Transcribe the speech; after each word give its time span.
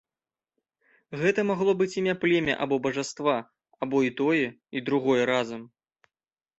Гэта 1.23 1.45
магло 1.49 1.75
быць 1.83 1.89
імя 2.03 2.15
племя 2.25 2.57
або 2.67 2.75
бажаства, 2.87 3.37
або 3.85 4.05
і 4.09 4.15
тое, 4.23 4.45
і 4.79 4.87
другое 4.91 5.23
разам. 5.37 5.61